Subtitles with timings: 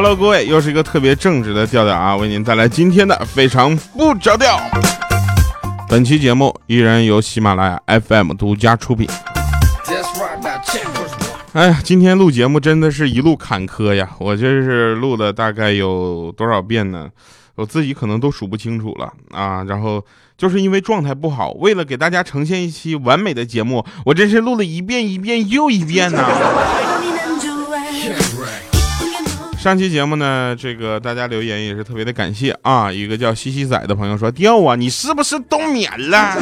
[0.00, 4.56] Hello，各位，又是一个特别正直的调调啊，为您带来今天的非常不着调。
[5.88, 9.10] 本期节目依然由喜马拉雅 FM 独家出品。
[11.52, 14.08] 哎呀，今天录节目真的是一路坎坷呀！
[14.20, 17.08] 我这是录了大概有多少遍呢？
[17.56, 19.64] 我自己可能都数不清楚了啊。
[19.64, 20.00] 然后
[20.36, 26.24] 就是因为状态不好，为了给大家呈现一期完美的节目，我真是录了一遍一遍又一遍呢。
[29.68, 32.90] 上期节目呢，这个大家留言也是特别的感谢啊。
[32.90, 36.34] 一个叫西西仔的朋友说：“掉啊，你是不是冬眠了？”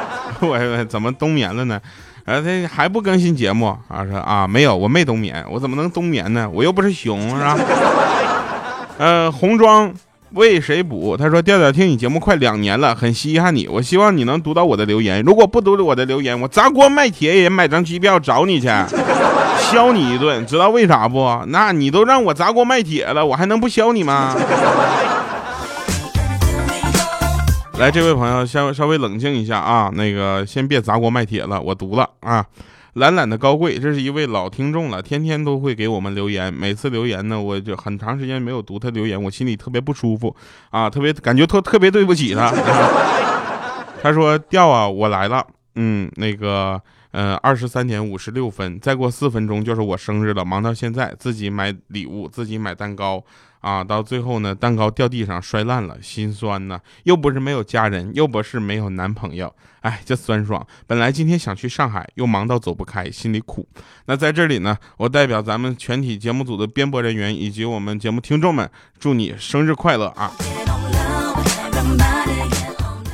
[0.40, 1.78] 我怎么冬眠了呢？
[2.24, 4.02] 呃，他还不更新节目啊？
[4.10, 6.48] 说啊，没有，我没冬眠，我怎么能冬眠呢？
[6.50, 7.54] 我又不是熊，是吧？
[8.96, 9.92] 呃，红装
[10.34, 11.16] 为谁补？
[11.16, 13.68] 他说：“调调听你节目快两年了，很稀罕你。
[13.68, 15.22] 我希望你能读到我的留言。
[15.22, 18.68] 如果不读我的留言，我砸锅卖铁也买张机票找你去。
[19.70, 21.40] ”削你一顿，知道为啥不？
[21.48, 24.34] 那你都让我砸锅卖铁了，我还能不削你吗？
[27.78, 32.44] 来，这位朋友，稍稍微冷静一下啊，那个先别砸锅卖铁了，我读了啊。
[32.94, 40.34] 懒懒的高贵，这是一位老听众了，天天都会给我们留言，每次留言呢，我就很长时间没有读他留言，我心里特别不舒服
[40.70, 42.52] 啊，特别感觉特特别对不起他。
[44.02, 46.80] 他说调啊，我来了，嗯，那个。
[47.14, 50.42] 嗯，二十三点五十六分，再过四分钟就是我生日了。
[50.42, 53.22] 忙到现在，自己买礼物，自己买蛋糕
[53.62, 56.78] 啊，到最后呢，蛋糕掉地上摔烂了，心酸呐。
[57.04, 60.66] 又不是没有家人，又不是没有男朋友，哎，这酸爽。
[60.86, 63.66] 本来今天想去上海，又忙到走不开，心里苦。
[64.06, 70.32] 那在这里呢，我代表咱们全体节目组的编播人员以及我们节目听众们，祝你生日快乐啊！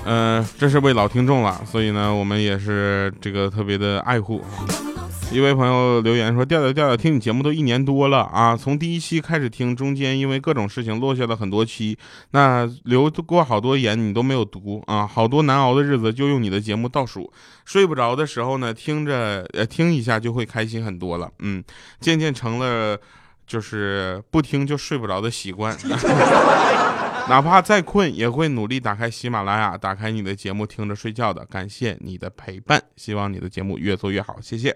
[0.07, 4.43] 嗯，这是位老听众了，所以呢，我们也是这个特别的爱护。
[5.31, 11.99] 一位朋友留言说：“调调调调，听你节目都一年多了啊，从第一期开始听，中间因为各种事情落下了很多期，
[12.31, 17.31] 那留过好多言你都没有读啊，好多难熬的日子就用你的节目倒数，
[17.67, 21.63] 睡不着的时候呢，听着呃听一下就会开心很多了，嗯，
[22.01, 22.99] 渐渐成了
[23.47, 25.77] 就是不听就睡不着的习惯。
[27.29, 31.45] ”哪怕再困，也会努力打开喜马拉雅，打开你的节目听着睡觉的。
[31.45, 34.75] 感谢你的陪伴，希望你的节目越做越好，谢谢。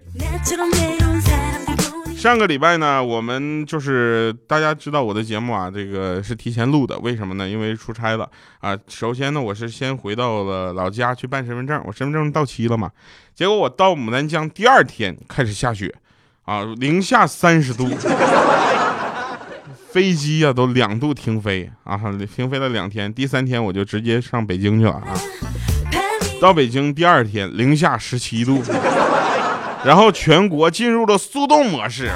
[2.15, 7.49] 上个礼拜呢，我们就是大家知道我的节目啊，这个是提前录的，为什么呢？
[7.49, 8.31] 因为出差了
[8.61, 8.79] 啊。
[8.87, 12.91] 首先呢，我是先回到了老家去办身份证，我身份证到期了嘛。
[13.35, 15.93] 结果我到牡丹江第二天开始下雪，
[16.45, 17.89] 啊，零下三十度。
[19.93, 22.01] 飞机呀，都两度停飞啊，
[22.35, 25.13] 停飞了两天，第三天我就直接上北京去了啊。
[26.41, 28.63] 到北京第二天，零下十七度，
[29.85, 32.11] 然后全国进入了速冻模式，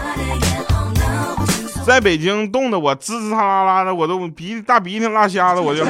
[1.87, 5.85] 在北京冻得我吱吱啦啦的，我都鼻大鼻涕拉瞎了，我就。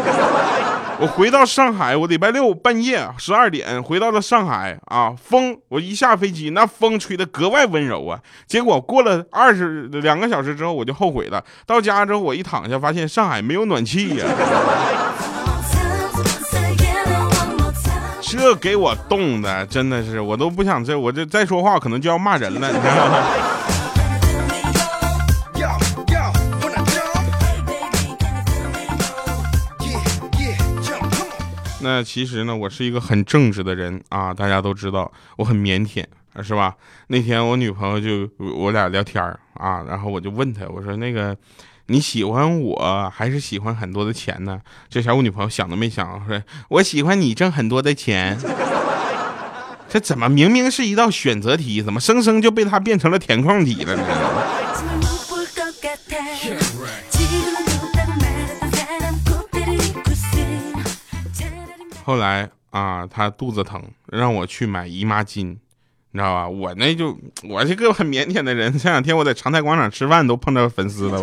[0.98, 8.18] 我回到上海，我礼拜六半夜十二点回到了上海啊，风我一下飞机，那风吹得格外温柔啊。
[8.46, 11.44] 结果过了二十两个小时之后，我就后悔了。
[11.66, 14.24] 到家之后，我一躺下，发现上海没有暖气呀，
[18.22, 23.22] 这给我冻的真的是，我都不想这，我这再说话可能就要骂人了，你知道吗？
[31.86, 36.04] 那其实呢，我是一个很正直的人啊，大家都知道我很腼腆，
[36.42, 36.74] 是吧？
[37.06, 39.22] 那天我女朋友就我俩聊天
[39.54, 41.36] 啊，然后我就问她，我说那个
[41.86, 44.60] 你喜欢我还是喜欢很多的钱呢？
[44.88, 48.36] 这下我女朋友想都没想，说我喜欢你挣很多的钱。
[49.88, 54.02] 这怎么明明是一道选择题，怎么生生就被他变成了填空题了呢？
[62.06, 65.58] 后来啊，她肚子疼，让我去买姨妈巾，你
[66.12, 66.48] 知道吧？
[66.48, 71.20] 我那就我这个很腼腆的人，前两天我在长泰广场吃饭都碰到粉丝了，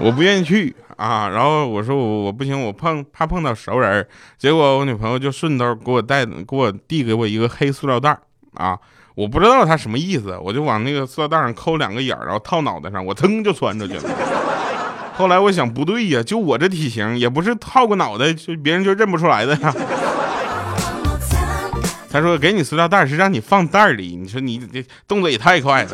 [0.00, 1.28] 我不愿意去啊。
[1.28, 4.04] 然后我说我我不行，我碰怕碰到熟人，
[4.36, 8.18] 结果我女朋友就顺道给我带给我递给我一个黑塑料袋
[8.54, 8.76] 啊，
[9.14, 14.02] 我不知道他什么意思，我就往那个塑料袋上抠两个眼然后套脑袋上，我噌就穿出去了。
[15.18, 19.74] 后来我想不对呀，就我这体型，也不是套个脑袋就别人就认不出来的呀。
[22.08, 25.90] 他说给你塑料袋是让你放袋里，你说你这动作也太快了。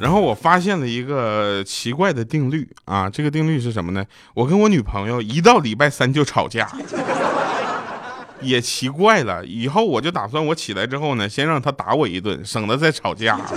[0.00, 4.04] 然后我发现了一个奇怪的定律啊，这个定律是什么呢？
[4.34, 6.68] 我跟我女朋友一到礼拜三就吵架。
[8.40, 13.38] 也奇怪了，以后我就打算我起来之后呢，先让他打我一顿，省得再吵架。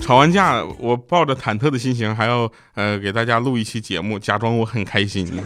[0.00, 5.30] 吵完架，我抱着忐忑的心情，还要呃给大家录一期节目，假装我很开心。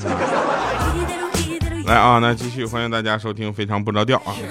[1.84, 4.34] 来啊，那继续欢迎大家收听《非常不着调》啊。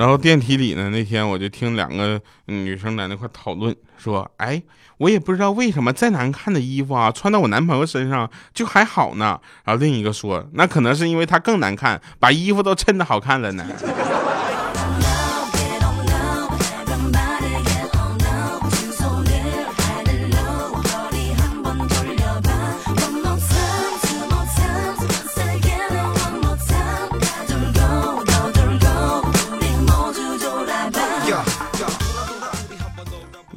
[0.00, 4.62] 然后电梯里呢，那天我就听两个女生在那块讨论，说：“哎，
[4.96, 13.66] 我也不知道为什么再难看的衣服啊，穿到我男朋友身上就还好呢。”然后另一个说：“那可能是因为他更难看，把衣服都衬得好看了呢。”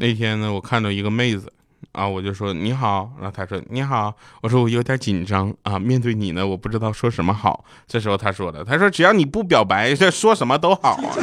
[0.04, 1.50] 那天呢，我看到一个妹子，
[1.94, 7.64] 啊，我就说你好，然后她说你好，我说我有点紧张啊，面对你呢，我不知道说什么好。
[7.88, 11.16] 这时候她说的，她说只要你不表白，这说什么都好啊。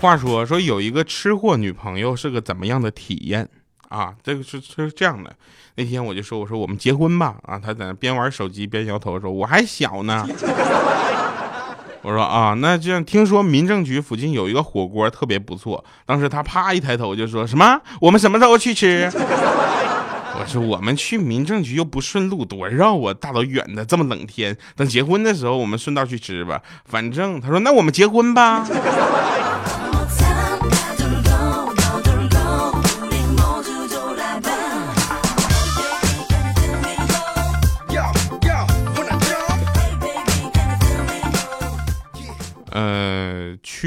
[0.00, 3.46] 话说说有一个吃货女朋友是个怎么样的体验
[3.90, 4.14] 啊？
[4.22, 5.36] 这个是是这样的，
[5.74, 10.26] 那天我就说我说我们结婚吧啊，她在那边玩手机边摇头说我还小呢。
[12.08, 15.84] 我说啊，那这样听说民政局附近有一个火锅特别不错。
[16.06, 17.78] 当时他啪一抬头就说什么？
[18.00, 19.12] 我们什么时候去吃？
[19.12, 24.56] 我说我们去民政局又不顺路，多绕啊，大老远的，这么冷天。
[24.74, 26.62] 等结婚的时候我们顺道去吃吧。
[26.86, 28.66] 反正他说那我们结婚吧。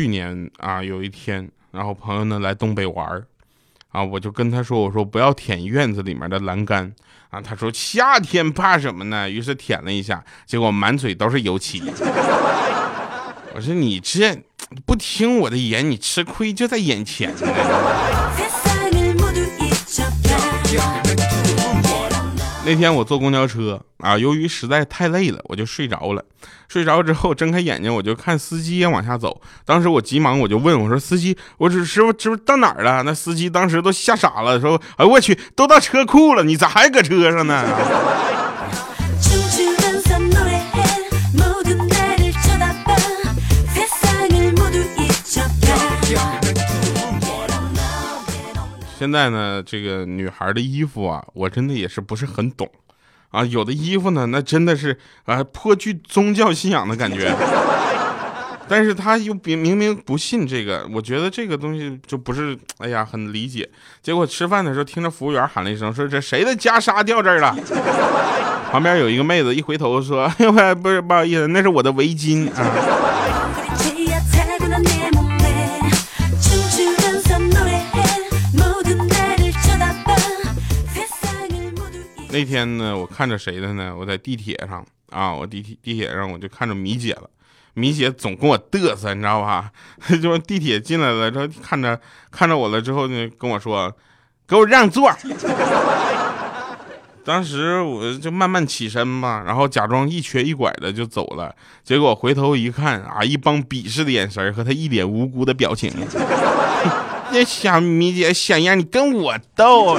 [0.02, 3.24] 去年啊，有一天，然后朋友呢来东北玩儿，
[3.90, 6.92] 啊，我就跟他说，我说不要舔院子里面的栏杆，
[7.30, 9.30] 啊，他说夏天怕什么呢？
[9.30, 11.84] 于是舔了一下，结果满嘴都是油漆。
[13.54, 14.36] 我说你这
[14.88, 17.32] 不听我的言，你吃亏就在眼前。
[22.72, 26.24] 那天我坐公交车啊，由于实在太累了，我就睡着了。
[26.70, 29.42] 睡着之后睁开眼睛，我就看司机也往下走。
[29.66, 37.62] 当时我急忙我就问我说：“司机，我这师傅，师傅到哪儿了？”那司机当时都吓傻了，说：“哎我去，都到车库了，你咋还搁车上呢？”
[49.02, 52.70] 现在呢，这个女孩的衣服啊，我真的也是不是很懂，
[53.32, 54.96] 啊，有的衣服呢，那真的是
[55.26, 57.36] 啊颇具宗教信仰的感觉，
[58.70, 63.68] 但是他又明明明不信这个，我觉得这个东西就不是，哎呀，很理解。
[64.04, 67.58] 结果吃饭的时候，听着服务员喊了一声，说这谁的袈裟掉这儿了？
[68.72, 73.51] 旁边有一个妹子一回头说，哎不是不好意思，那是我的围巾啊。
[82.32, 83.94] 那天呢，我看着谁的呢？
[83.96, 87.30] 我在地铁上啊，我地铁地铁上我就看着米姐了。
[87.74, 89.72] 米姐总跟我嘚瑟，你知道吧？
[90.22, 93.94] 就地铁进来了之后，看着看着我了之后呢，跟我说
[94.48, 95.12] ：“给我让座。
[97.24, 101.56] ”当时我就慢慢起身嘛，然后假装一瘸一拐的就走了。
[101.84, 105.92] 结果回头一看啊，一帮鄙视的眼神和他一脸无辜的表情。
[107.32, 109.98] 那小米姐想让你跟我斗。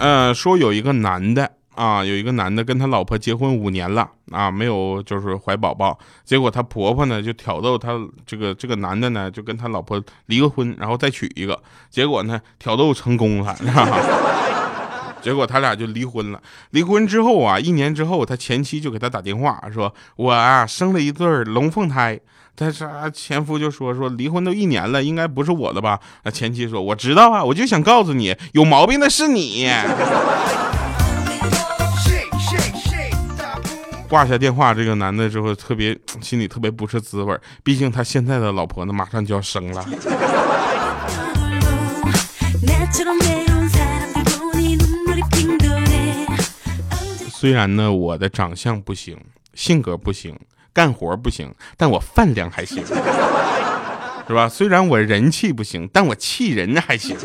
[0.00, 13.56] 呃，说有一个男的啊，有一个男的跟他老婆结婚五年了啊，没有就是怀宝宝，结果他婆婆呢就挑逗他这个这个男的呢，就跟他老婆离个婚，然后再娶一个，结果呢挑逗成功了，
[15.20, 16.40] 结果他俩就离婚了。
[16.70, 22.18] 离婚之后啊，一年之后，他前妻就给他打电话说：“我啊生了一对龙凤胎。”
[22.60, 26.00] 但是啊前夫就说说离婚都一年了，应该不是我的吧？
[26.24, 29.68] 啊前妻说我知道啊，我就想告诉你，有毛病的是你。
[34.08, 39.86] 挂下电话，这个男的之后特别心里特别不是滋味，毕竟他现在的老婆呢马上就要生了。
[47.30, 49.16] 虽然呢我的长相不行，
[49.54, 50.34] 性格不行。
[50.78, 52.94] 干活不行但我饭量还行是
[54.32, 54.48] 吧？
[54.48, 57.16] 虽然我人气不行但我气人还行。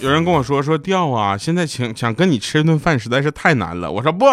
[0.00, 3.90] 有人跟我说说调啊现在请想跟你吃一顿饭实在是太难了。
[3.90, 4.26] 我说不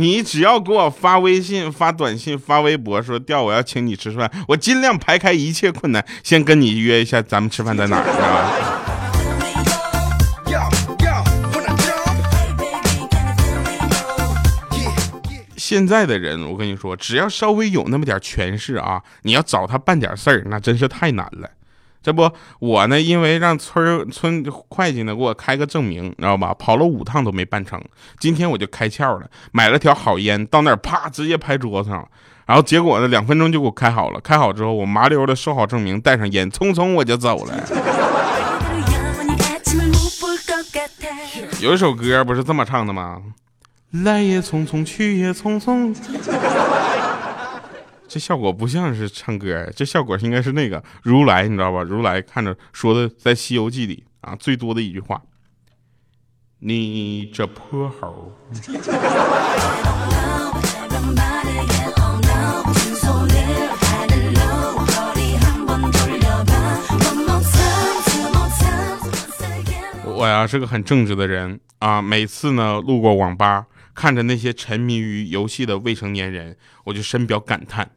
[0.00, 8.50] 你只要给我发微信、发短信、发微博说调我要请你吃饭，我尽量排开一切困难，先跟你约一下，咱们吃饭在哪儿，知道吧？
[15.58, 21.50] 现在的人，我跟你说，只要稍微有那么点权势啊，你要找他办点事儿，那真是太难了。
[22.02, 22.30] 这不，
[22.60, 26.54] 我呢，因为让村村会计呢给我开个证明，知道吧？
[26.54, 27.80] 跑了五趟都没办成。
[28.18, 32.08] 今天我就开窍了，买了条好烟，到那儿啪直接拍桌子上。
[32.46, 34.20] 然后结果呢，两分钟就给我开好了。
[34.20, 37.54] 开好之后，我麻溜的收好证明，带上烟，匆匆我就走了。
[41.60, 43.20] 有一首歌不是这么唱的吗？
[43.90, 45.94] 来也匆匆，去也匆匆。
[48.12, 51.80] 这效果不像是唱歌，这效果应该是那个如来，你知道吧？
[51.84, 55.22] 如来看着说的，在《西游记》里啊，最多的一句话
[56.58, 58.36] ：“你这泼猴。”
[70.16, 73.66] 我呀是个很正直的人啊，每次呢路过网吧。
[73.92, 77.90] 看着那些沉迷于游戏的未成年人，我就深表感叹。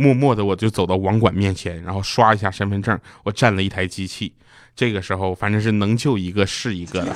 [0.00, 4.32] 默默的，我就走到网管面前，然后刷一下身份证，我占了一台机器。
[4.74, 7.14] 这个时候，反正是能救一个是一个的。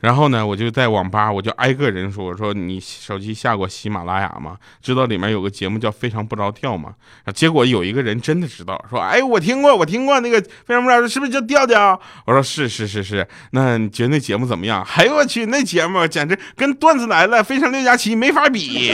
[0.00, 4.56] 然后呢，我就在网吧，我就挨个人说：“我说你手机下过喜马拉雅吗？
[4.82, 6.92] 知道里面有个节目叫《非常不着调》吗？”
[7.32, 14.84] 结果有一个人真的知道，说：“哎，我听过，我听过那个《非常不着调》，是不是叫调调？”我说：“是是是是。”那你觉得那节目怎么样？
[14.96, 18.92] 哎呦我去，那节目简直跟段子来了《非常六加七》没法比。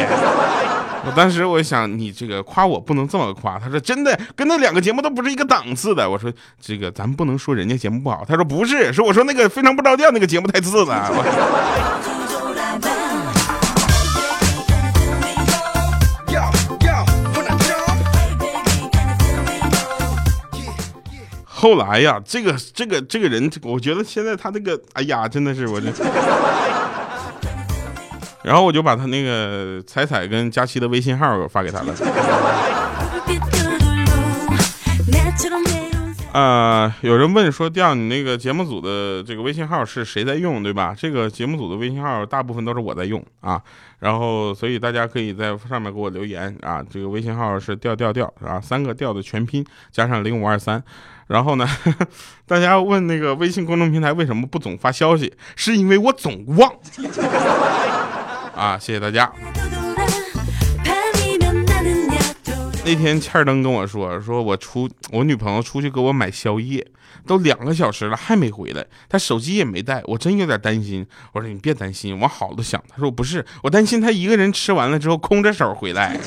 [1.09, 3.59] 我当时我想，你这个夸我不能这么夸。
[3.59, 6.09] 他说真的，跟那两个节目都不是一个档次的。
[6.09, 8.23] 我说这个咱不能说人家节目不好。
[8.29, 11.11] 他说不是，是我说那个非常不着调那个节目太次了。
[21.47, 25.91] 后来呀，这个这个这个人，我觉得现在他这个，哎呀，真的是我这。
[28.43, 31.95] 然后我就把他那个彩彩跟佳期的微信号发给他了。
[36.31, 40.95] 啊，有人问说，调你那个节目组的这个微信号是谁在用，对吧？
[40.97, 43.61] 这个节目组的微信号大部分都是我在用啊。
[43.99, 46.85] 然后，所以大家可以在上面给我留言啊。
[46.89, 50.81] 这个微信号是调调调啊，三个调的全拼加上零五二三。
[51.29, 51.67] 然后呢，
[52.47, 56.71] 大家问那个微信公众平台为什么不总发消息，是因为我总忘。
[58.59, 59.31] 啊，谢谢大家。
[62.85, 66.85] 那天欠儿登跟我说，说我出我女朋友出去给我买宵夜，
[67.25, 71.07] 都两个小时了还没回来，她手机也没带，我真有点担心。
[71.33, 72.83] 我说你别担心，往好的想。
[72.89, 76.19] 她说不是，我担心她一个人吃完了之后空着手回来。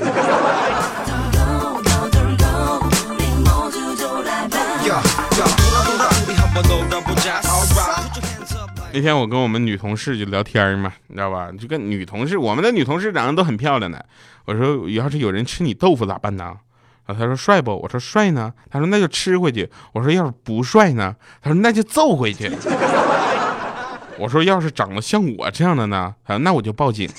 [8.93, 11.49] 那天我跟我们女同事就聊天嘛，你知道吧？
[11.57, 14.05] 就跟女同事，我们的女同事长得都很漂亮的。
[14.45, 16.57] 我说，要是有人吃你豆腐咋办呢？
[17.05, 17.71] 啊，他说帅不？
[17.71, 18.53] 我说帅呢。
[18.69, 19.69] 他说那就吃回去。
[19.93, 21.15] 我说要是不帅呢？
[21.41, 22.51] 他说那就揍回去。
[24.17, 26.13] 我说要是长得像我这样的呢？
[26.25, 27.09] 他说那我就报警。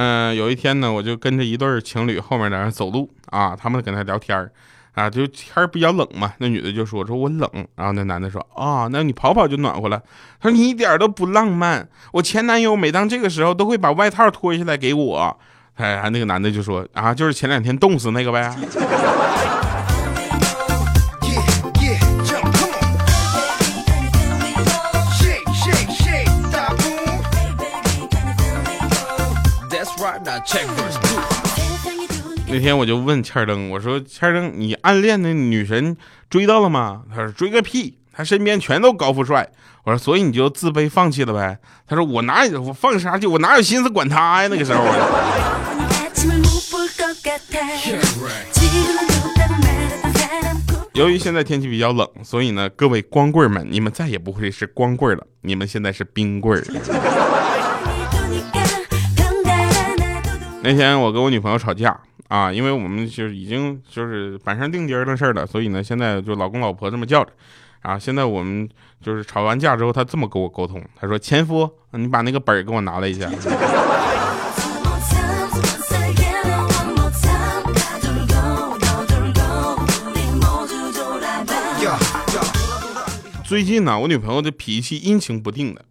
[0.00, 4.48] 嗯，有一天呢，我就跟着一对情侣后面在那走路啊，他们跟他聊天儿
[4.94, 6.32] 啊，就天比较冷嘛。
[6.38, 10.00] 那女的就说：“说我冷。”然后那男的说：“啊，那你跑跑就暖和了。”
[10.40, 11.88] 他说：“你一点都不浪漫。
[12.12, 15.36] 我前男友每当这个时候都会把外套脱下来给我。”
[15.74, 18.54] 哎，那个男的就说：“啊，就是前两天冻死那个呗。”
[32.50, 35.96] 那天我就问千登，我说千登，你暗恋的女神
[36.30, 37.02] 追到了吗？
[37.10, 39.48] 他说追个屁，他身边全都高富帅。
[39.84, 41.58] 我说所以你就自卑放弃了呗？
[41.86, 43.26] 他说我哪有我放啥去？
[43.26, 44.48] 我哪有心思管他呀？
[44.48, 44.84] 那个时候。
[50.94, 57.47] 由于现在天气比较冷，所以呢，各位光棍们，你们再也不会是光棍了，你们现在是冰棍儿。
[60.68, 61.98] 那天我跟我女朋友吵架
[62.28, 67.32] 啊因为我们就是已经就是板上钉钉的事儿了所以呢现在就老公老婆这么叫着
[67.80, 68.68] 啊现在我们
[69.00, 73.30] 就是吵完架之后他这么跟我沟通她说前夫你把那个本儿给我拿来一下。
[83.42, 85.82] 最近呢我女朋友的脾气阴晴不定的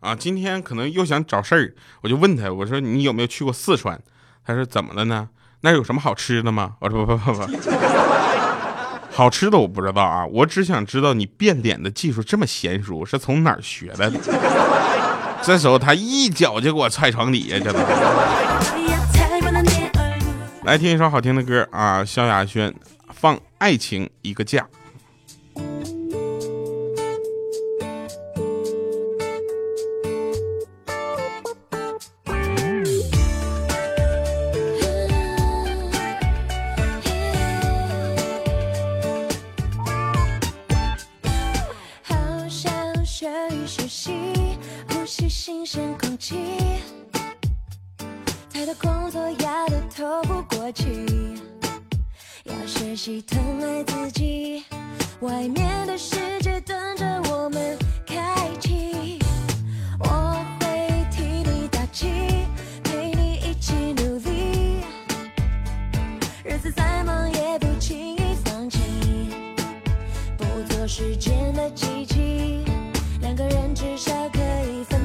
[0.00, 3.98] 啊今天可能又想找事儿我就问她我说你有没有去过四川
[4.46, 5.28] 他说怎么了呢？
[5.62, 6.74] 那有什么好吃的吗？
[6.78, 7.46] 我说不不不不，
[9.10, 14.20] 好吃的我不知道啊，我只想知道你变脸的技术这么娴熟，是从哪儿学来的？
[15.42, 17.80] 这时候他一脚就给我踹床底下去了。
[20.64, 22.72] 来听一首好听的歌啊，萧亚轩
[23.14, 24.66] 放《爱情一个假
[50.86, 51.34] 去，
[52.44, 54.62] 要学习疼爱自己，
[55.20, 57.76] 外面的世界等着我们
[58.06, 59.18] 开启，
[59.98, 62.06] 我会替你打气，
[62.84, 64.78] 陪你一起努力。
[66.44, 68.78] 日子再忙也不轻易放弃，
[70.38, 72.62] 不做时间的机器，
[73.20, 74.38] 两个人至少可
[74.70, 74.95] 以分。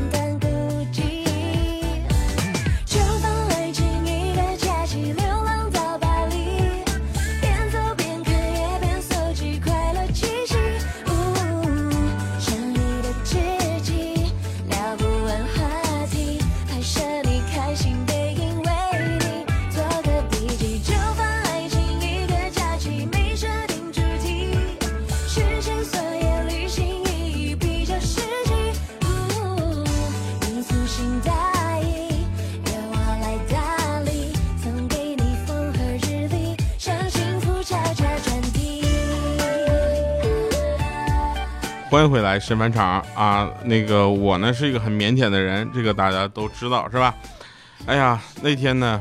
[42.02, 43.48] 欢迎回来，神返场啊！
[43.64, 47.14] 那个我呢是一个很腼腆的人，这个大家都知道是吧？
[47.86, 49.00] 哎呀，那天呢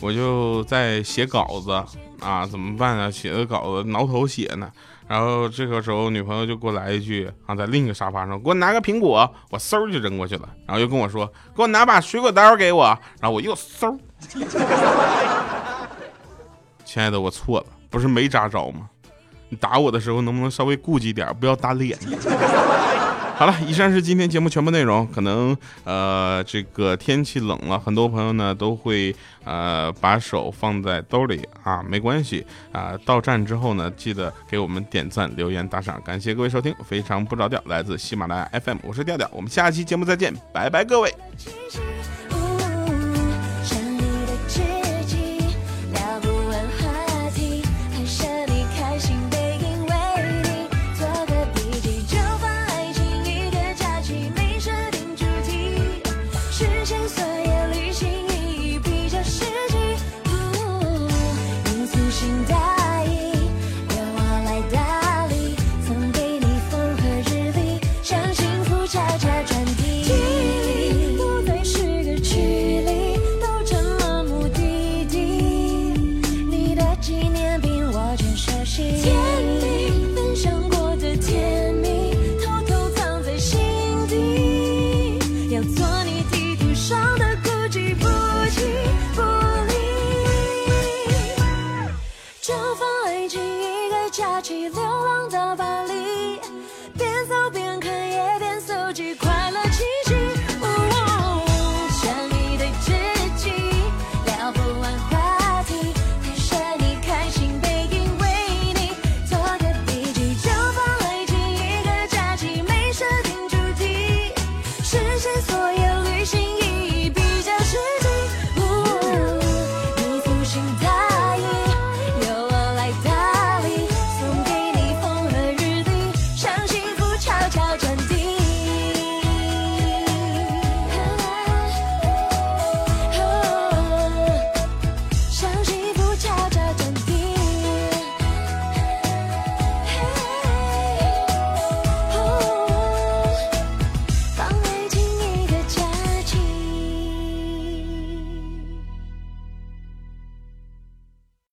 [0.00, 1.70] 我就在写稿子
[2.18, 3.12] 啊，怎么办呢？
[3.12, 4.68] 写的稿子挠头写呢，
[5.06, 12.86] 然后这个时候女朋友就给我来一句啊，在另一个沙发上给我拿个苹果，我嗖就扔过去了，然后又跟我说给我拿把水果刀给我，
[13.20, 13.96] 然后我又嗖。
[16.84, 18.90] 亲爱的，我错了，不是没扎着吗？
[19.50, 21.98] 你打我的时候能不能稍微顾忌点，不要打脸？
[23.36, 25.06] 好了，以上是今天节目全部内容。
[25.06, 32.92] 可能呃，这个天气冷了，很多朋友呢都会呃把手放在兜里啊，没关系啊。
[33.06, 36.74] 到站之后呢，记得给我们点赞、留言、打赏，感谢各位收听。
[36.84, 41.10] 非常不着调，来自喜马拉雅 FM，我是调调，我们下期节目再见，拜拜，各位。